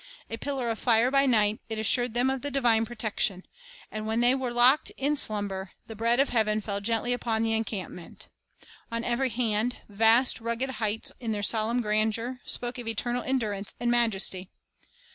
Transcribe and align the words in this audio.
A 0.31 0.37
pillar 0.39 0.71
of 0.71 0.79
fire 0.79 1.11
by 1.11 1.27
night, 1.27 1.59
it 1.69 1.77
assured 1.77 2.15
them 2.15 2.31
of 2.31 2.41
the 2.41 2.49
divine 2.49 2.85
protection; 2.85 3.45
and 3.91 4.07
while 4.07 4.17
they 4.17 4.33
were 4.33 4.49
locked 4.51 4.89
in 4.97 5.15
slumber, 5.15 5.73
the 5.85 5.95
bread 5.95 6.19
of 6.19 6.29
heaven 6.29 6.59
fell 6.59 6.81
gently 6.81 7.13
upon 7.13 7.43
the 7.43 7.53
encampment. 7.53 8.27
On 8.91 9.03
every 9.03 9.29
hand, 9.29 9.77
vast, 9.87 10.39
rugged 10.41 10.71
heights, 10.71 11.11
in 11.19 11.33
their 11.33 11.43
solemn 11.43 11.81
grandeur, 11.83 12.39
spoke 12.47 12.79
of 12.79 12.87
eternal 12.87 13.21
endurance 13.21 13.75
and 13.79 13.91
majesty. 13.91 14.49